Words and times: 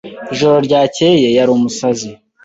Ijoro 0.33 0.57
ryakeye 0.67 1.27
yari 1.37 1.51
umusazi. 1.57 2.09